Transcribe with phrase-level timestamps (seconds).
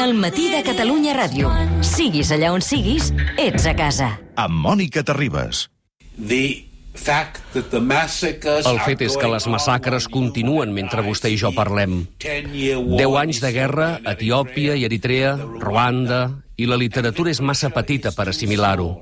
[0.00, 1.48] El matí de Catalunya Ràdio.
[1.84, 4.18] Siguis allà on siguis, ets a casa.
[4.36, 5.70] amb Mònica Terribas.
[6.18, 11.38] The fact that the massacres El fet és que les massacres continuen mentre vostè i
[11.40, 12.06] jo parlem.
[12.20, 18.12] Deu anys de guerra a Etiòpia i Eritrea, Ruanda, i la literatura és massa petita
[18.12, 19.00] per assimilar-ho.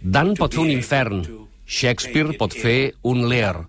[0.00, 1.24] Dan pot fer un infern,
[1.66, 3.66] Shakespeare pot fer un Lear.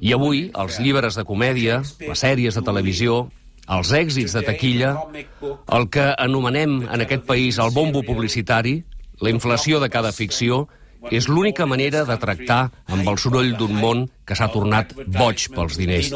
[0.00, 3.28] I avui, els llibres de comèdia, les sèries de televisió,
[3.70, 4.94] els èxits de taquilla,
[5.76, 8.80] el que anomenem en aquest país el bombo publicitari,
[9.20, 10.66] la inflació de cada ficció,
[11.08, 12.60] és l'única manera de tractar
[12.92, 16.10] amb el soroll d'un món que s'ha tornat boig pels diners.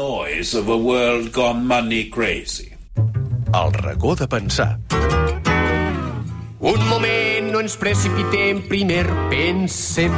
[3.55, 4.69] El racó de pensar.
[6.65, 10.13] Un moment, no ens precipitem, primer pensem.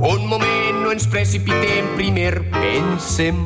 [0.00, 3.44] Un moment, no ens precipitem, primer pensem.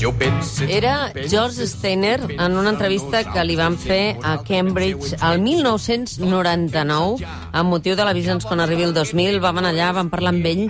[0.00, 0.64] Jo pense...
[0.68, 7.70] Era George Steiner en una entrevista que li van fer a Cambridge el 1999 amb
[7.70, 9.38] motiu de la Visions quan arribi el 2000.
[9.44, 10.64] Vam anar allà, vam parlar amb ell.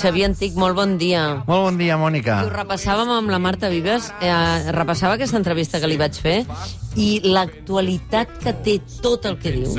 [0.00, 1.42] Xavier Antic, molt bon dia.
[1.46, 2.40] Molt bon dia, Mònica.
[2.40, 6.38] I ho repassàvem amb la Marta Vives, eh, repassava aquesta entrevista que li vaig fer
[6.98, 9.76] i l'actualitat que té tot el que diu.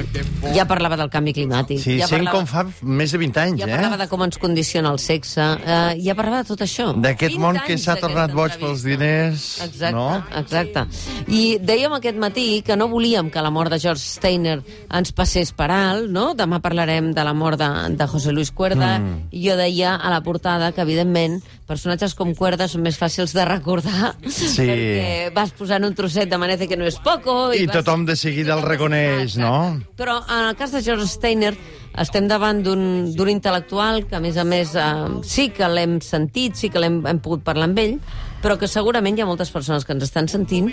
[0.56, 1.82] Ja parlava del canvi climàtic.
[1.84, 3.74] Sí, ja sent parlava, com fa més de 20 anys, ja eh?
[3.76, 6.92] parlava de com ens condiciona el sexe, eh, ja parlava de tot això.
[6.96, 10.08] D'aquest 20 món que s'ha tornat boig pels diners, Exacte, no?
[10.40, 10.86] exacte.
[11.28, 15.52] I dèiem aquest matí que no volíem que la mort de George Steiner ens passés
[15.56, 16.32] per alt, no?
[16.38, 19.32] Demà parlarem de la mort de, de José Luis Cuerda, mm.
[19.36, 23.46] i jo deia a la portada que, evidentment, personatges com Cuerda són més fàcils de
[23.48, 24.66] recordar, Sí.
[24.68, 27.54] perquè vas posant un trosset de Manece que no és poco...
[27.56, 29.80] I vas- tothom de seguida el reconeix, no?
[29.98, 31.54] Però en el cas de George Steiner
[32.02, 32.84] estem davant d'un
[33.16, 37.02] d'un intel·lectual que, a més a més, eh, sí que l'hem sentit, sí que l'hem
[37.08, 37.98] hem pogut parlar amb ell,
[38.42, 40.72] però que segurament hi ha moltes persones que ens estan sentint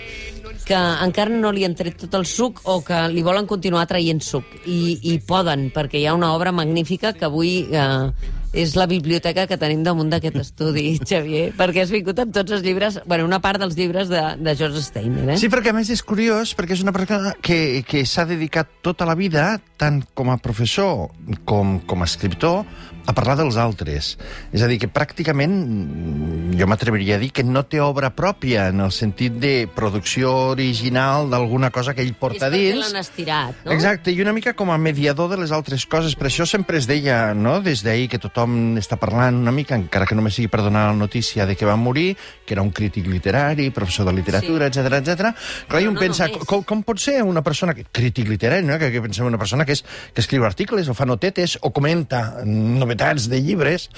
[0.68, 4.20] que encara no li han tret tot el suc o que li volen continuar traient
[4.24, 4.44] suc.
[4.68, 8.10] I, i poden, perquè hi ha una obra magnífica que avui eh,
[8.52, 12.64] és la biblioteca que tenim damunt d'aquest estudi, Xavier, perquè has vingut amb tots els
[12.64, 15.39] llibres, bueno, una part dels llibres de, de George Steiner, eh?
[15.40, 19.08] Sí, perquè a més és curiós, perquè és una persona que, que s'ha dedicat tota
[19.08, 19.50] la vida,
[19.80, 21.08] tant com a professor
[21.48, 22.64] com com a escriptor,
[23.08, 24.11] a parlar dels altres.
[24.52, 28.67] És a dir, que pràcticament mm, jo m'atreviria a dir que no té obra pròpia
[28.69, 32.83] en el sentit de producció original d'alguna cosa que ell és porta perquè dins.
[32.83, 33.73] l'han estirat, no?
[33.73, 36.17] Exacte, i una mica com a mediador de les altres coses.
[36.20, 40.05] Per això sempre es deia, no?, des d'ahir que tothom està parlant una mica, encara
[40.07, 42.13] que només sigui per donar la notícia de que va morir,
[42.45, 44.80] que era un crític literari, professor de literatura, Sí.
[44.80, 45.33] etc etc.
[45.68, 46.45] Clar, i Però un no pensa, només.
[46.47, 48.77] com, com pot ser una persona que, crític literari, no?
[48.79, 52.42] que, que pensem una persona que, és, que escriu articles o fa notetes o comenta
[52.45, 53.89] novetats de llibres,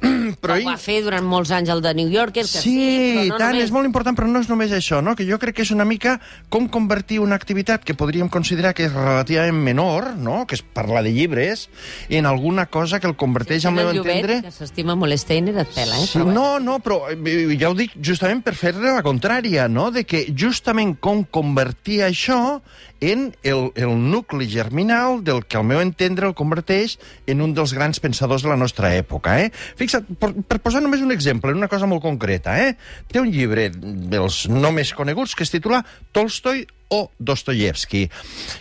[0.00, 3.28] però Però ho va fer durant molts anys el de New Yorker, que sí, Sí,
[3.30, 3.64] no tant, només.
[3.68, 5.14] és molt important, però no és només això, no?
[5.18, 6.16] que jo crec que és una mica
[6.52, 10.44] com convertir una activitat que podríem considerar que és relativament menor, no?
[10.46, 11.68] que és parlar de llibres,
[12.08, 14.40] en alguna cosa que el converteix, al meu Llobet, entendre...
[14.46, 16.06] que s'estima molt Steiner, et pela, eh?
[16.06, 19.90] Sí, Però no, no, però eh, ja ho dic justament per fer-ne la contrària, no?
[19.94, 22.60] De que justament com convertir això
[23.00, 26.96] en el, el nucli germinal del que, al meu entendre, el converteix
[27.26, 29.50] en un dels grans pensadors de la nostra època, eh?
[29.78, 32.76] Fixa't, per, per posar només un exemple, una cosa molt concreta, eh?
[33.10, 35.84] Té un llibre dels no més coneguts que es titula
[36.16, 38.06] Tolstoi o Dostoyevsky,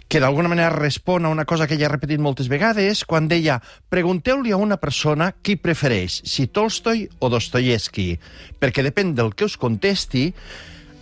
[0.10, 3.60] que d'alguna manera respon a una cosa que ella ha repetit moltes vegades quan deia
[3.94, 8.16] pregunteu-li a una persona qui prefereix, si Tolstoi o Dostoyevsky,
[8.60, 10.32] perquè depèn del que us contesti,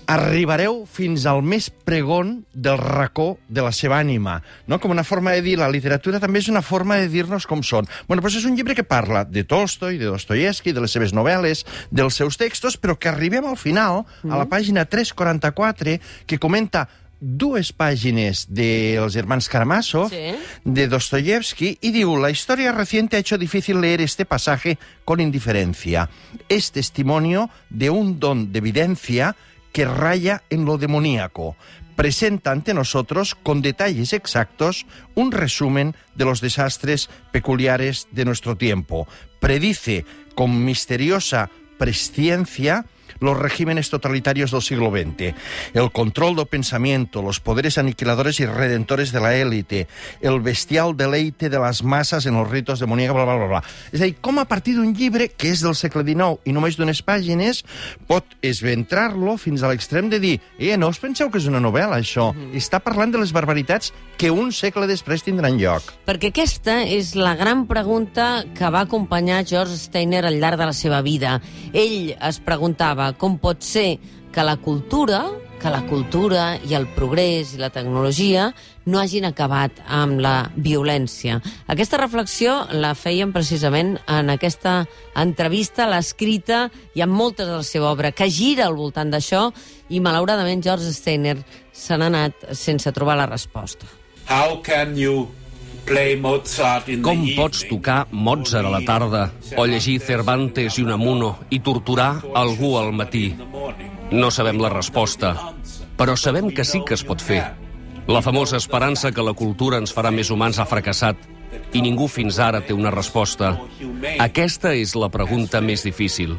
[0.08, 4.42] arribareu fins al més pregon del racó de la seva ànima.
[4.68, 4.80] No?
[4.80, 7.88] Com una forma de dir, la literatura també és una forma de dir-nos com són.
[8.08, 11.66] Bueno, doncs és un llibre que parla de Tolstoi, de Dostoyevsky, de les seves novel·les,
[11.92, 16.88] dels seus textos, però que arribem al final, a la pàgina 344, que comenta
[17.24, 20.36] dues pàgines dels hermans Karamazov, Sí.
[20.66, 26.10] de Dostoyevsky, y digo, la historia reciente ha hecho difícil leer este pasaje con indiferencia.
[26.50, 29.38] Es testimonio de un don de evidencia
[29.74, 31.58] que raya en lo demoníaco.
[31.98, 39.08] Presenta ante nosotros, con detalles exactos, un resumen de los desastres peculiares de nuestro tiempo.
[39.40, 40.06] Predice
[40.36, 42.86] con misteriosa presciencia
[43.20, 45.36] los regímenes totalitarios del siglo XX,
[45.74, 49.88] el control del pensamiento, los poderes aniquiladores y redentores de la élite,
[50.22, 53.64] el bestial deleite de las masas en los ritos demoníacos, bla, bla, bla, bla.
[53.92, 56.78] És a dir, com a partir d'un llibre que és del segle XIX i només
[56.78, 57.64] d'unes pàgines
[58.08, 62.00] pot esventrar-lo fins a l'extrem de dir eh, no us penseu que és una novel·la,
[62.02, 62.32] això?
[62.58, 65.90] Està parlant de les barbaritats que un segle després tindran lloc.
[66.08, 70.76] Perquè aquesta és la gran pregunta que va acompanyar George Steiner al llarg de la
[70.78, 71.40] seva vida.
[71.74, 74.00] Ell es preguntava com pot ser
[74.34, 75.26] que la cultura,
[75.62, 78.50] que la cultura i el progrés i la tecnologia
[78.90, 81.38] no hagin acabat amb la violència.
[81.72, 84.82] Aquesta reflexió la feien precisament en aquesta
[85.16, 86.66] entrevista, l'escrita
[86.98, 89.46] i en moltes de la seva obra, que gira al voltant d'això,
[89.90, 91.38] i malauradament George Steiner
[91.72, 93.88] se n'ha anat sense trobar la resposta.
[94.28, 95.30] How can you
[97.04, 99.24] Com pots tocar Mozart a la tarda,
[99.58, 103.34] o llegir Cervantes i Unamuno i torturar algú al matí?
[104.12, 105.34] No sabem la resposta,
[105.98, 107.44] però sabem que sí que es pot fer.
[108.08, 111.20] La famosa esperança que la cultura ens farà més humans ha fracassat
[111.74, 113.54] i ningú fins ara té una resposta.
[114.20, 116.36] Aquesta és la pregunta més difícil.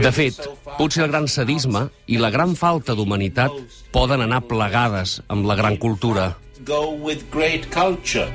[0.00, 0.38] De fet,
[0.78, 3.52] potser el gran sadisme i la gran falta d'humanitat
[3.92, 6.32] poden anar plegades amb la gran cultura.
[6.64, 8.28] Go with great culture.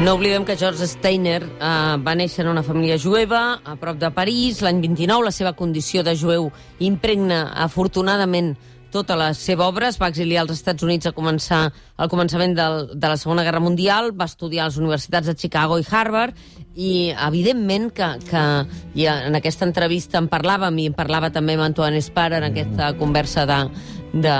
[0.00, 4.10] No oblidem que George Steiner eh, va néixer en una família jueva a prop de
[4.14, 4.60] París.
[4.62, 8.54] L'any 29 la seva condició de jueu impregna afortunadament
[8.94, 9.88] tota la seva obra.
[9.90, 11.64] Es va exiliar als Estats Units a començar
[11.96, 15.78] al començament del, de la Segona Guerra Mundial, va estudiar a les universitats de Chicago
[15.78, 16.38] i Harvard
[16.78, 18.42] i evidentment que, que
[18.94, 22.92] i en aquesta entrevista en parlàvem i en parlava també amb Antoine Espar en aquesta
[22.98, 23.62] conversa de,
[24.14, 24.36] de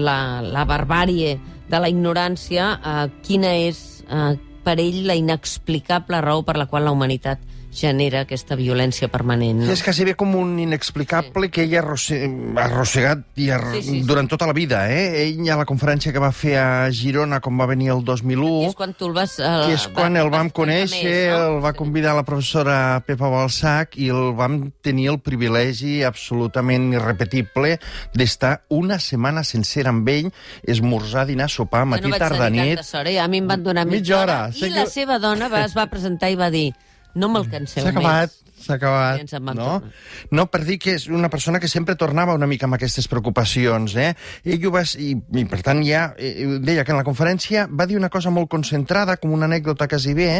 [0.00, 1.36] la, la barbàrie
[1.72, 6.84] de la ignorància, eh, quina és eh, per ell la inexplicable raó per la qual
[6.86, 7.40] la humanitat
[7.72, 9.62] genera aquesta violència permanent.
[9.64, 9.70] No?
[9.72, 12.18] És quasi bé com un inexplicable que ell ha arrosse...
[12.28, 13.58] ha arrossegat i ha...
[13.72, 14.02] Sí, sí, sí.
[14.06, 14.84] durant tota la vida.
[14.92, 15.24] Eh?
[15.24, 18.50] Ell a la conferència que va fer a Girona quan va venir el 2001...
[18.62, 19.38] I és quan tu el vas...
[19.40, 21.40] Eh, que és quan el vam conèixer, més, no?
[21.56, 22.76] el va convidar la professora
[23.06, 27.78] Pepa Balsac i el vam tenir el privilegi absolutament irrepetible
[28.12, 30.28] d'estar una setmana sencera amb ell,
[30.68, 32.84] esmorzar, dinar, sopar, matí, no tarda, nit...
[32.84, 33.18] sort, eh?
[33.22, 34.40] A mi em van donar mitja, Mitja hora.
[34.52, 36.70] I Sé la que- seva dona va, es va presentar i va dir
[37.14, 38.32] no me'l canseu S'ha acabat,
[38.62, 39.32] s'ha acabat.
[39.42, 39.54] No?
[39.54, 39.92] tornar.
[40.30, 43.96] no, per dir que és una persona que sempre tornava una mica amb aquestes preocupacions.
[43.96, 44.12] Eh?
[44.44, 44.84] Ell ho va...
[45.02, 48.32] I, i per tant, ja eh, deia que en la conferència va dir una cosa
[48.34, 50.30] molt concentrada, com una anècdota quasi bé,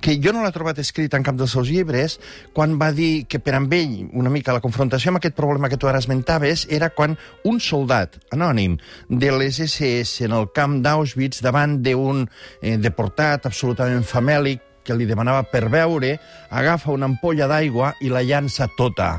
[0.00, 2.18] que jo no l'he trobat escrita en cap dels seus llibres,
[2.56, 5.78] quan va dir que per amb ell, una mica la confrontació amb aquest problema que
[5.80, 11.42] tu ara esmentaves, era quan un soldat anònim de les SS en el camp d'Auschwitz
[11.44, 16.14] davant d'un eh, deportat absolutament famèlic que li demanava per beure,
[16.54, 19.16] agafa una ampolla d'aigua i la llança tota.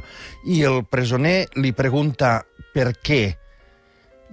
[0.47, 2.39] I el presoner li pregunta
[2.73, 3.25] per què.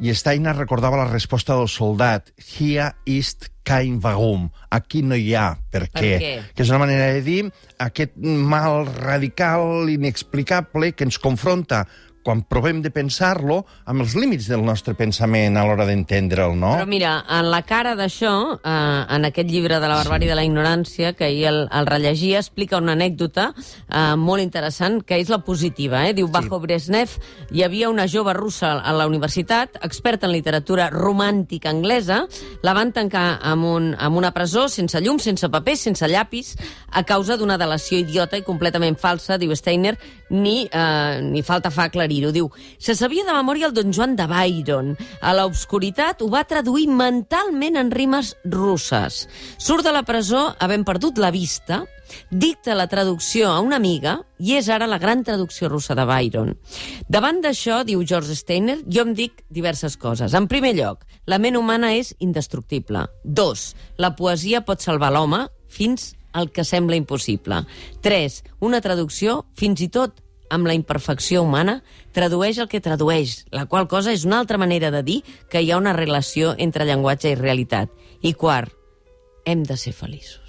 [0.02, 2.32] I Steiner recordava la resposta del soldat.
[2.38, 4.48] Hier ist kein Warum.
[4.74, 6.14] Aquí no hi ha per Per què.
[6.18, 6.32] què?
[6.54, 7.44] Que és una manera de dir
[7.78, 11.84] aquest mal radical, inexplicable, que ens confronta
[12.24, 16.72] quan provem de pensar-lo amb els límits del nostre pensament a l'hora d'entendre'l, no?
[16.78, 18.70] Però mira, en la cara d'això, eh,
[19.14, 22.80] en aquest llibre de la barbàrie de la ignorància, que ahir el, el rellegia, explica
[22.80, 26.06] una anècdota eh, molt interessant, que és la positiva.
[26.08, 26.14] Eh?
[26.16, 27.18] Diu, bajo Brezhnev
[27.52, 32.24] hi havia una jove russa a la universitat, experta en literatura romàntica anglesa,
[32.64, 36.54] la van tancar amb, un, amb una presó, sense llum, sense paper, sense llapis,
[36.90, 39.98] a causa d'una delació idiota i completament falsa, diu Steiner,
[40.34, 42.32] ni, eh, ni falta fa aclarir-ho.
[42.34, 44.96] Diu, se sabia de memòria el Don Joan de Byron.
[45.22, 49.28] A l'obscuritat ho va traduir mentalment en rimes russes.
[49.56, 51.84] Surt de la presó havent perdut la vista,
[52.30, 56.52] dicta la traducció a una amiga i és ara la gran traducció russa de Byron.
[57.08, 60.34] Davant d'això, diu George Steiner, jo em dic diverses coses.
[60.34, 63.06] En primer lloc, la ment humana és indestructible.
[63.24, 67.62] Dos, la poesia pot salvar l'home fins al que sembla impossible.
[68.02, 70.20] Tres, una traducció, fins i tot
[70.54, 71.80] amb la imperfecció humana,
[72.14, 75.20] tradueix el que tradueix, la qual cosa és una altra manera de dir
[75.50, 77.90] que hi ha una relació entre llenguatge i realitat.
[78.22, 78.72] I quart,
[79.44, 80.43] hem de ser feliços.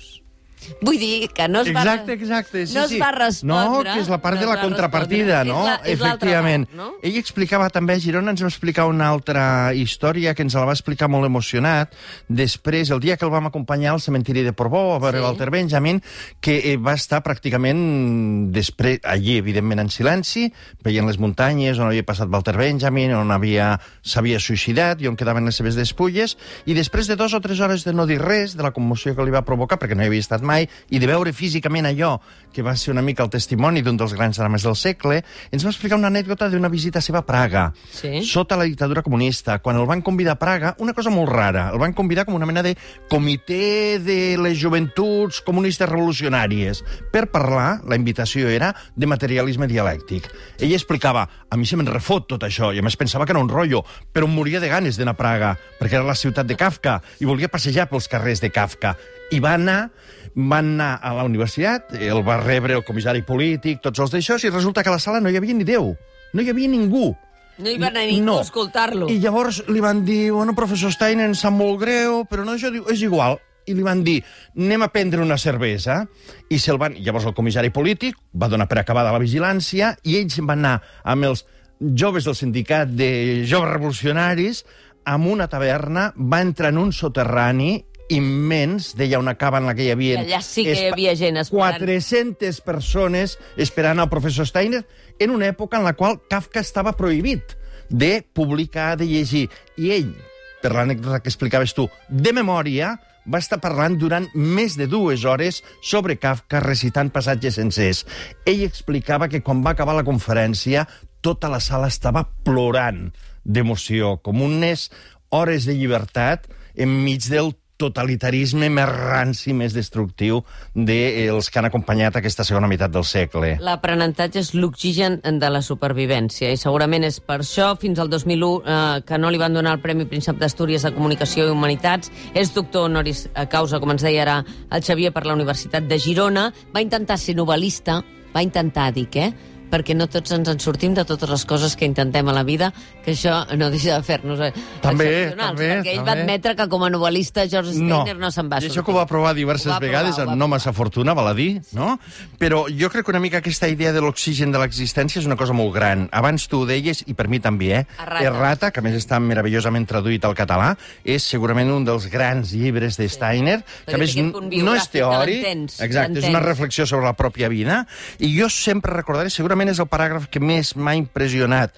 [0.81, 1.81] Vull dir que no es va...
[1.83, 2.65] Exacte, exacte.
[2.67, 2.95] Sí, no sí.
[2.95, 3.89] es va respondre...
[3.91, 5.59] No, que és la part no de la contrapartida, no?
[5.61, 6.67] És la- és Efectivament.
[6.67, 6.91] part, no?
[7.03, 10.73] Ell explicava també a Girona, ens va explicar una altra història que ens la va
[10.75, 11.93] explicar molt emocionat.
[12.27, 15.23] Després, el dia que el vam acompanyar al cementiri de Portbó, a veure Sí.
[15.23, 15.27] sí.
[15.29, 16.01] Walter Benjamin,
[16.41, 20.47] que eh, va estar pràcticament després, allí, evidentment, en silenci,
[20.85, 25.45] veient les muntanyes on havia passat Walter Benjamin, on havia s'havia suïcidat i on quedaven
[25.45, 28.63] les seves despulles, i després de dues o tres hores de no dir res, de
[28.63, 31.33] la commoció que li va provocar, perquè no hi havia estat mai, i de veure
[31.33, 32.19] físicament allò,
[32.55, 35.17] que va ser una mica el testimoni d'un dels grans drames del segle,
[35.51, 38.23] ens va explicar una anècdota d'una visita seva a Praga, Sí.
[38.23, 41.79] sota la dictadura comunista, quan el van convidar a Praga, una cosa molt rara, el
[41.79, 42.77] van convidar com una mena de
[43.09, 50.29] comitè de les joventuts comunistes revolucionàries, per parlar, la invitació era, de materialisme dialèctic.
[50.59, 53.41] Ell explicava, a mi se me'n refot tot això, i a més pensava que era
[53.41, 53.83] un rotllo,
[54.13, 57.25] però em moria de ganes d'anar a Praga, perquè era la ciutat de Kafka, i
[57.25, 58.95] volia passejar pels carrers de Kafka.
[59.31, 59.89] I va anar,
[60.35, 64.51] van anar a la universitat, el va rebre el comissari polític, tots els d'això, i
[64.51, 65.93] resulta que a la sala no hi havia ni Déu,
[66.33, 67.13] no hi havia ningú.
[67.55, 69.07] No hi va anar ningú a escoltar-lo.
[69.07, 72.71] I llavors li van dir, bueno, professor Steiner, em sap molt greu, però no, això
[72.73, 73.39] diu, és igual.
[73.65, 74.19] I li van dir,
[74.59, 76.03] anem a prendre una cervesa.
[76.51, 76.99] I se'l van...
[77.01, 81.31] Llavors el comissari polític va donar per acabada la vigilància i ells van anar amb
[81.31, 81.45] els
[81.79, 83.07] joves del sindicat de
[83.47, 84.61] joves revolucionaris
[85.05, 89.87] amb una taverna, va entrar en un soterrani immens, deia una cava en la que
[89.87, 90.19] hi havia...
[90.21, 91.79] Allà sí que hi havia gent esperant.
[91.81, 94.83] 400 persones esperant al professor Steiner
[95.19, 97.55] en una època en la qual Kafka estava prohibit
[97.89, 99.47] de publicar, de llegir.
[99.77, 100.13] I ell,
[100.61, 102.95] per l'anècdota que explicaves tu, de memòria,
[103.25, 108.03] va estar parlant durant més de dues hores sobre Kafka recitant passatges sencers.
[108.45, 110.85] Ell explicava que quan va acabar la conferència
[111.25, 113.09] tota la sala estava plorant
[113.45, 114.91] d'emoció, com unes
[115.33, 116.45] hores de llibertat
[116.77, 120.41] enmig del totalitarisme més ranci, més destructiu
[120.73, 123.55] dels que han acompanyat aquesta segona meitat del segle.
[123.63, 129.01] L'aprenentatge és l'oxigen de la supervivència i segurament és per això fins al 2001 eh,
[129.07, 132.11] que no li van donar el Premi Príncep d'Astúries de Comunicació i Humanitats.
[132.33, 136.49] És doctor honoris causa, com ens deia ara el Xavier, per la Universitat de Girona.
[136.73, 137.99] Va intentar ser novel·lista,
[138.35, 139.54] va intentar, dic, eh?
[139.75, 142.71] Perquè no tots ens en sortim de totes les coses que intentem a la vida,
[143.03, 144.51] que això no deixa de fer-nos eh,
[144.81, 146.21] També, també, perquè ell va també.
[146.23, 148.71] admetre que com a novel·lista George Steiner no, se'n va I sortir.
[148.71, 150.53] això que ho va provar diverses va provar, vegades, va amb no provar.
[150.55, 151.97] massa fortuna, val a dir, no?
[152.39, 155.53] Però jo crec que una mica aquesta idea de l'oxigen de l'existència és una cosa
[155.53, 156.07] molt gran.
[156.15, 157.85] Abans tu ho deies, i per mi també, eh?
[157.99, 158.23] Errata.
[158.29, 160.71] Errata, que més està meravellosament traduït al català,
[161.03, 165.43] és segurament un dels grans llibres de Steiner, que a més no és teòric,
[165.83, 167.83] exacte, és una reflexió sobre la pròpia vida,
[168.19, 171.75] i jo sempre recordaré, segurament és el paràgraf que més m'ha impressionat,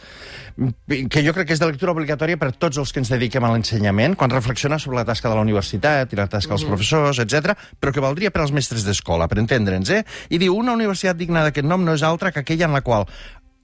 [0.88, 3.51] que jo crec que és de lectura obligatòria per tots els que ens dediquem a
[3.53, 7.53] l'ensenyament, quan reflexiona sobre la tasca de la universitat i la tasca dels professors, etc,
[7.79, 10.03] però que valdria per als mestres d'escola, per entendre'ns, eh?
[10.29, 13.06] I diu, una universitat digna d'aquest nom no és altra que aquella en la qual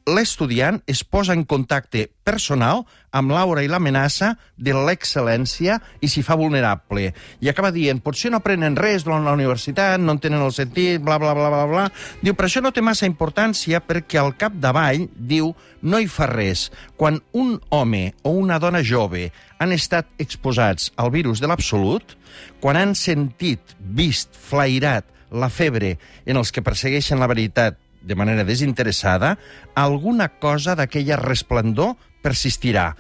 [0.10, 2.84] l'estudiant es posa en contacte personal
[3.16, 7.12] amb l'aura i l'amenaça de l'excel·lència i s'hi fa vulnerable.
[7.40, 11.02] I acaba dient, potser no aprenen res durant la universitat, no en tenen el sentit,
[11.04, 11.86] bla, bla, bla, bla, bla.
[12.24, 16.70] Diu, però això no té massa importància perquè al capdavall, diu, no hi fa res.
[16.98, 19.30] Quan un home o una dona jove
[19.60, 22.18] han estat exposats al virus de l'absolut,
[22.60, 25.98] quan han sentit, vist, flairat la febre
[26.30, 29.38] en els que persegueixen la veritat de manera desinteressada,
[29.76, 32.94] alguna cosa d'aquella resplendor persistirà.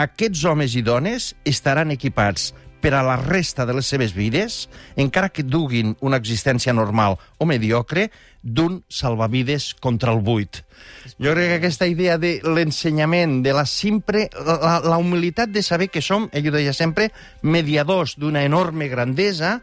[0.00, 5.28] Aquests homes i dones estaran equipats per a la resta de les seves vides, encara
[5.28, 8.08] que duguin una existència normal o mediocre,
[8.42, 10.62] d'un salvavides contra el buit.
[11.20, 14.28] Jo crec que aquesta idea de l'ensenyament, de la simple...
[14.40, 17.10] La, la humilitat de saber que som, ell ho deia sempre,
[17.42, 19.58] mediadors d'una enorme grandesa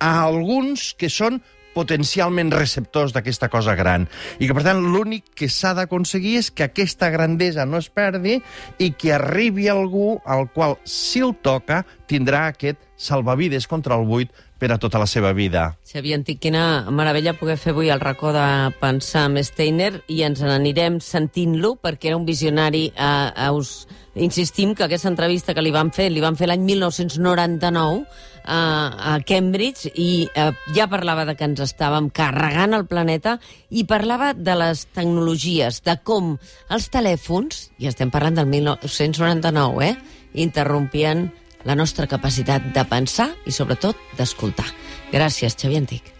[0.00, 1.40] a alguns que són
[1.74, 4.08] potencialment receptors d'aquesta cosa gran.
[4.38, 8.40] I que, per tant, l'únic que s'ha d'aconseguir és que aquesta grandesa no es perdi
[8.78, 14.32] i que arribi algú al qual, si el toca, tindrà aquest salvavides contra el buit
[14.60, 15.78] per a tota la seva vida.
[15.88, 18.44] Xavier Antic, quina meravella poder fer avui el racó de
[18.80, 22.90] pensar amb Steiner i ens n'anirem sentint-lo perquè era un visionari.
[22.92, 23.88] Eh, eh, us
[24.20, 29.16] insistim que aquesta entrevista que li van fer, li van fer l'any 1999 eh, a
[29.24, 33.38] Cambridge i eh, ja parlava de que ens estàvem carregant el planeta
[33.70, 36.34] i parlava de les tecnologies, de com
[36.68, 41.30] els telèfons, i estem parlant del 1999, eh, interrompien
[41.64, 44.68] la nostra capacitat de pensar i, sobretot, d'escoltar.
[45.12, 46.14] Gràcies, Xavier Antic.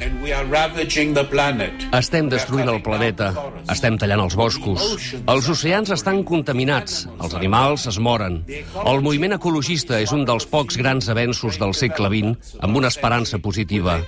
[0.00, 1.84] And we are ravaging the planet.
[1.94, 3.28] Estem destruint el planeta,
[3.70, 8.40] estem tallant els boscos, els oceans estan contaminats, els animals es moren.
[8.82, 13.38] El moviment ecologista és un dels pocs grans avenços del segle XX amb una esperança
[13.38, 14.00] positiva.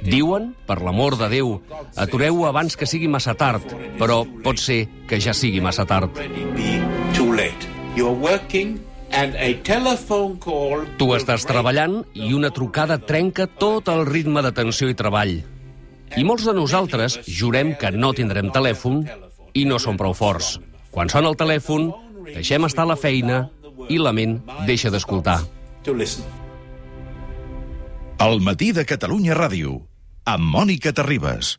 [0.00, 1.58] Diuen, per l'amor de Déu,
[1.92, 6.16] atureu abans que sigui massa tard, però pot ser que ja sigui massa tard.
[7.94, 8.80] You're working
[9.12, 14.88] and a telephone call Tu estàs treballant i una trucada trenca tot el ritme d'atenció
[14.90, 15.36] i treball.
[16.14, 19.02] I molts de nosaltres jurem que no tindrem telèfon
[19.54, 20.58] i no som prou forts.
[20.94, 21.90] Quan sona el telèfon,
[22.30, 23.48] deixem estar la feina
[23.90, 25.40] i la ment deixa d'escoltar.
[28.24, 29.80] El matí de Catalunya Ràdio,
[30.24, 31.58] amb Mònica Terribas.